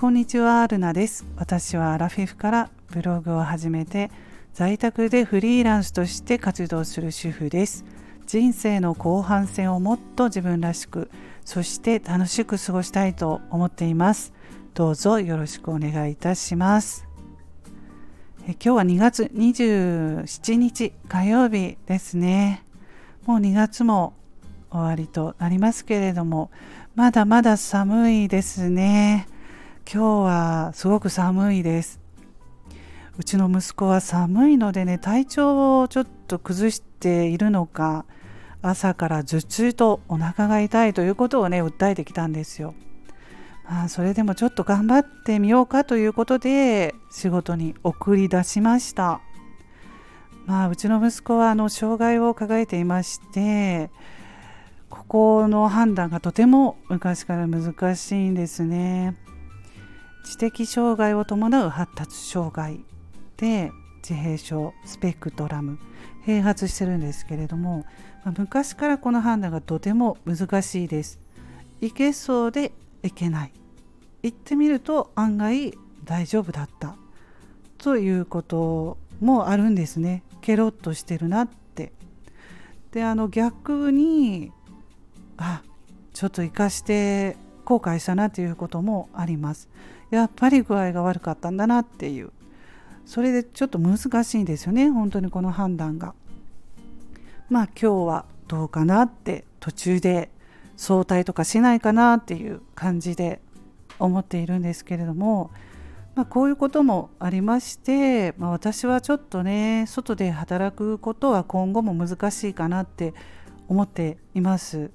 [0.00, 1.26] こんにちは、ルナです。
[1.34, 4.12] 私はアラフィフからブログを始めて、
[4.54, 7.84] 在宅でフリーランスとして活動する主婦です。
[8.24, 11.10] 人生の後半戦をもっと自分らしく、
[11.44, 14.32] そして楽しく過ごしたいと思っています。
[14.72, 17.04] どうぞよろしくお願いいたします。
[18.46, 22.62] え今日は2月27日火曜日ですね。
[23.26, 24.14] もう2月も
[24.70, 26.52] 終わりとなりますけれども、
[26.94, 29.26] まだまだ寒いですね。
[29.90, 31.98] 今日はすごく寒いです
[33.16, 38.04] うちの息子は寒いのでね体調をちょっと崩しているのか
[38.60, 42.74] 朝から頭痛とお腹が痛いということをね訴えてきたんですよ。
[43.64, 49.22] まあ、それでもちょっと頑張ってみようかということで仕事に送り出しました。
[50.44, 53.90] まあ、うちの息子はあの障害を抱えていまして
[54.90, 59.16] ここの判断がとても昔から難しいんですね。
[60.28, 62.84] 知的障害を伴う発達障害
[63.36, 65.78] で自閉症スペクトラム
[66.26, 67.86] 併発してるんですけれども、
[68.24, 71.18] まあ、昔からこの判断がとても難しいです。
[71.80, 73.52] いけそうでいけない。
[74.22, 75.72] 行ってみると案外
[76.04, 76.96] 大丈夫だった
[77.78, 80.22] ということもあるんですね。
[80.42, 81.92] ケロッとしてるなって。
[82.92, 84.52] であの逆に
[85.36, 85.62] あ
[86.12, 89.68] ちょっと生かして後悔したなということもあります。
[90.10, 92.30] やっぱり具合が悪かったんだなっていう
[93.04, 96.14] それでちょっと難しいんですよね本当にこの判断が。
[97.48, 100.30] まあ今日はどうかなって途中で
[100.76, 103.40] 早退とかしないかなっていう感じで
[103.98, 105.50] 思っているんですけれども、
[106.14, 113.14] まあ、こういうこともありまして、まあ、私はちょっとね外で働くことは今後も難しいかなって
[113.68, 114.90] 思っています。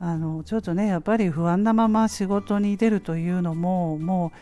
[0.00, 4.38] あのちょっとねやっぱり不安なまま仕事に出るというのももう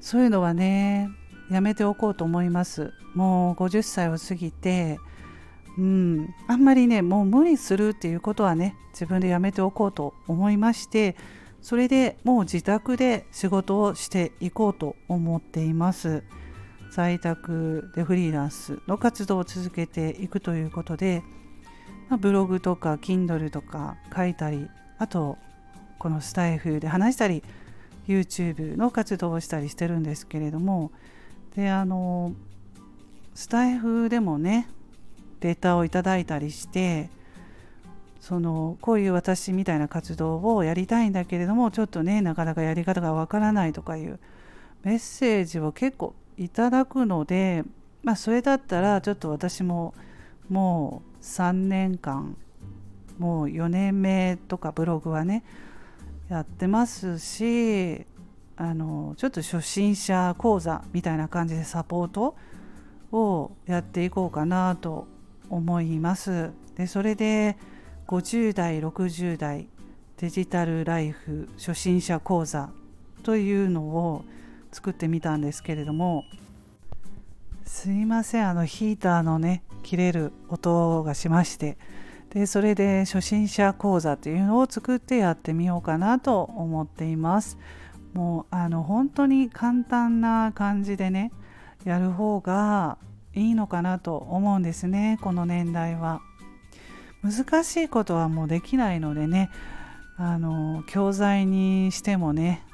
[0.00, 1.08] そういうのはね
[1.50, 2.92] やめておこうと思います。
[3.14, 4.98] もう50歳を過ぎて
[5.76, 11.16] うんあんまりねもう無理するっていうことはね自分でやめておこうと思いまして
[11.60, 16.22] それでもう自宅で仕事をしていこうと思っています。
[16.90, 21.22] 在宅でフリーランスの活動を続けていくということで、
[22.08, 24.66] まあ、ブログとか Kindle とか書いたり
[25.00, 25.38] あと
[25.98, 27.42] このスタイフで話したり
[28.06, 30.92] YouTube の活動をしたりしてるんですけれども
[31.56, 32.34] であの
[33.34, 34.68] スタイフでもね
[35.40, 37.08] データをいただいたりして
[38.20, 44.20] そのこういう私みたいな活動をやりたいんだけれどもちょっとねなかなかやり方がわからないとかいう
[44.82, 47.64] メッセージを結構いただくので
[48.02, 49.94] まあそれだったらちょっと私も
[50.50, 52.36] もう3年間
[53.20, 55.44] もう4年目とかブログはね
[56.30, 58.06] やってますし
[58.56, 62.34] あのちょっと初心者講座みたいな感じでサポート
[63.12, 65.06] をやっていこうかなと
[65.50, 66.50] 思います。
[66.76, 67.58] でそれで
[68.06, 69.68] 50代60代
[70.16, 72.70] デジタルライフ初心者講座
[73.22, 74.24] というのを
[74.72, 76.24] 作ってみたんですけれども
[77.66, 81.76] すいませんあのヒーターのね切れる音がしまして
[82.32, 87.58] でそれで初心者講座というのを作ってやってみようかなと思っています。
[88.14, 91.32] もうあの本当に簡単な感じでね
[91.84, 92.98] やる方が
[93.34, 96.20] いいのかなと思うんですねこの年代は。
[97.22, 99.50] 難しいことはもうできないのでね
[100.16, 102.64] あの教材にしてもね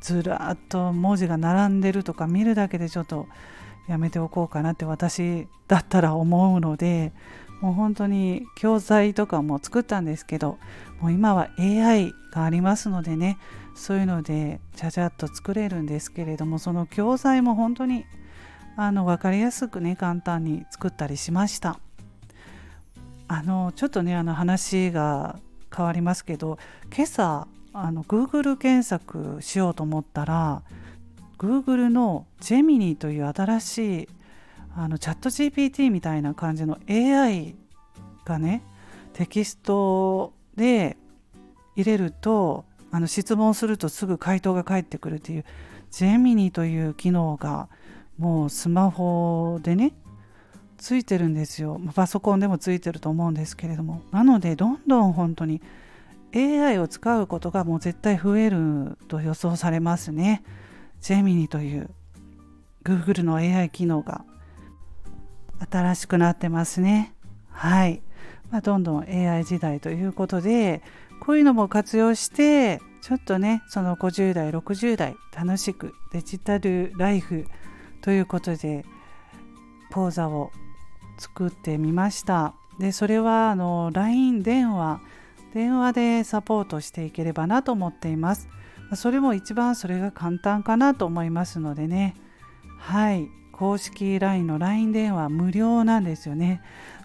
[0.00, 3.26] ずらっと文字が並んでるとか見るだけでちょっと
[3.88, 7.12] やめておこうかなって私だったら思うので
[7.60, 10.58] もう本当に教材とかも作ったんですけど
[11.00, 13.38] もう今は AI がありますのでね
[13.74, 18.04] そういうのでちゃちゃっと作れるんですけれどもその教材も本当に
[18.76, 21.78] あの分かりやすくね簡単に作ったりしました。
[23.28, 25.38] あのちょっとねあの話が
[25.74, 26.58] 変わりますけど
[26.92, 30.62] 今朝あの Google 検索しようと思ったら
[31.38, 34.08] Google のジェミニという新しい
[34.76, 37.56] あのチャット GPT みたいな感じの AI
[38.24, 38.62] がね
[39.12, 40.96] テキストで
[41.76, 45.44] 入れるとあの質問するとすぐ回答が返ってくるっていう
[45.90, 47.68] ジェミニという機能が
[48.18, 49.92] もうスマホでね
[50.76, 51.78] ついてるんですよ。
[51.94, 54.02] パソコンでもついてると思うんですけれども。
[54.12, 55.60] なのでどんどん本当に
[56.34, 60.42] AI を使うことがもう絶対増えると予想されますね。
[61.02, 61.90] ジェミニという
[62.82, 64.24] Google の AI 機能が。
[65.70, 67.14] 新しくなってますね。
[67.50, 68.02] はい。
[68.50, 70.82] まあ、どんどん AI 時代ということで、
[71.20, 77.46] こういうのも活用してちょっとねその50代60代楽しくデジタルライフ
[78.00, 78.84] ということで
[79.92, 80.50] 講座を
[81.18, 85.00] 作ってみましたでそれはあの LINE 電話
[85.52, 88.48] 電話でサポートしていければなと思っています
[88.94, 92.16] それも一番それが簡単かなと思いますのでね
[92.78, 93.28] はい
[93.60, 96.62] 公式 LINE の LINE 電話無料なんですよね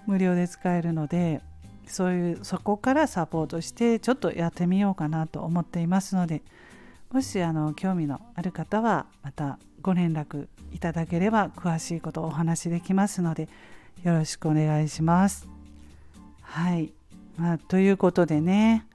[0.07, 1.41] 無料で使えるので
[1.85, 6.43] そういうそこからサポートしてちょっとやってみようかなと思っていますので
[7.11, 13.49] もしあの興味のある方はまたご連絡いただければ詳しいことをお話しできますので
[14.05, 15.49] よろしくお願いします。
[16.41, 16.93] はい、
[17.35, 18.87] まあ、ということでね、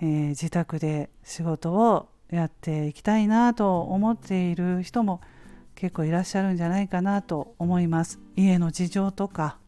[0.00, 5.20] えー、自宅で仕事をやっていきたいなと思っている人も
[5.74, 8.18] 結構いらっしゃるんじゃないかなと思います。
[8.36, 9.58] 家の事情とか、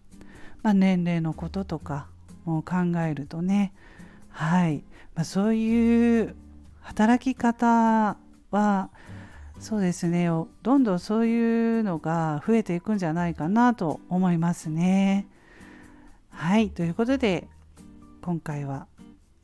[0.63, 2.09] まあ、年齢のこととか
[2.45, 3.73] も考えるとね。
[4.31, 6.35] はい、まあ、そういう
[6.81, 8.17] 働き方
[8.51, 8.91] は
[9.59, 10.29] そうですね。
[10.63, 15.27] どんどんそういうのが増えていくんじゃないかなと思いますね。
[16.31, 16.71] はい。
[16.71, 17.49] ということで
[18.21, 18.87] 今回は、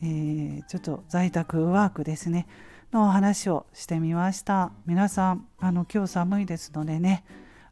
[0.03, 2.47] えー、ちょっと在宅ワークですね。
[2.93, 4.73] のお話をしてみました。
[4.87, 7.25] 皆さんあの今日寒いですのでね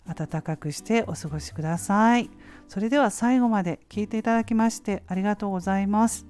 [0.07, 2.31] 暖かくしてお過ごしください。
[2.69, 6.27] それでは最後まで聞いていただきましてありがとうございます。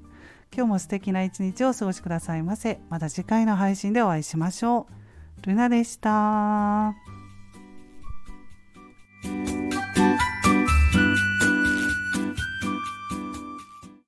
[0.52, 2.80] 今日も素敵な一日をお過ごしくださいませ。
[2.90, 4.88] また次回の配信でお会いしましょ
[5.42, 5.46] う。
[5.46, 7.19] ルナでした。